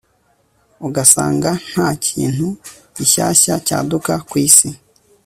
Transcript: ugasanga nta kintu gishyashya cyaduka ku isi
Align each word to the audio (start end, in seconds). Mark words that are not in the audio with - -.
ugasanga 0.87 1.49
nta 1.71 1.87
kintu 2.05 2.47
gishyashya 2.95 3.53
cyaduka 3.67 4.13
ku 4.29 4.35
isi 4.47 4.69